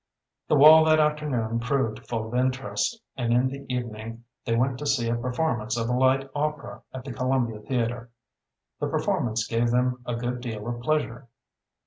The 0.47 0.55
walk 0.55 0.87
that 0.87 0.99
afternoon 0.99 1.59
proved 1.59 2.07
full 2.07 2.25
of 2.27 2.33
interest, 2.33 2.99
and 3.15 3.31
in 3.31 3.49
the 3.49 3.67
evening 3.71 4.23
they 4.43 4.55
went 4.55 4.79
to 4.79 4.87
see 4.87 5.07
a 5.09 5.15
performance 5.15 5.77
of 5.77 5.89
a 5.89 5.93
light 5.95 6.27
opera 6.33 6.81
at 6.91 7.05
the 7.05 7.13
Columbia 7.13 7.59
Theater. 7.59 8.09
The 8.79 8.87
performance 8.87 9.45
gave 9.45 9.69
them 9.69 10.01
a 10.07 10.15
good 10.15 10.41
deal 10.41 10.67
of 10.67 10.81
pleasure. 10.81 11.27